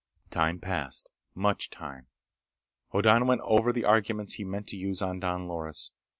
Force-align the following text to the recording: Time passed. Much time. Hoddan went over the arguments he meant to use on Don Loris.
Time 0.31 0.57
passed. 0.57 1.11
Much 1.35 1.69
time. 1.69 2.07
Hoddan 2.91 3.27
went 3.27 3.41
over 3.41 3.71
the 3.71 3.85
arguments 3.85 4.33
he 4.33 4.43
meant 4.43 4.65
to 4.69 4.75
use 4.75 4.99
on 4.99 5.19
Don 5.19 5.47
Loris. 5.47 5.91